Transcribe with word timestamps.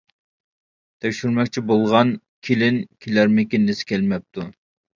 تەكشۈرمەكچى 1.05 1.63
بولغان 1.73 2.15
كېلىن 2.49 2.81
كېلەرمىكىن 3.07 3.71
دېسە، 3.71 3.89
كەلمەپتۇ. 3.95 4.51